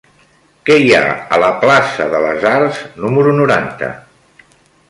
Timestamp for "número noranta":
3.05-3.95